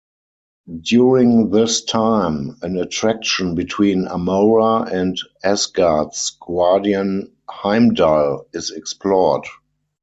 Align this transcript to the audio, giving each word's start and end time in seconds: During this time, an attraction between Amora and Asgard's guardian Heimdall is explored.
During 0.81 1.51
this 1.51 1.83
time, 1.83 2.57
an 2.63 2.75
attraction 2.79 3.53
between 3.53 4.07
Amora 4.07 4.91
and 4.91 5.15
Asgard's 5.43 6.35
guardian 6.41 7.31
Heimdall 7.47 8.47
is 8.51 8.71
explored. 8.71 9.43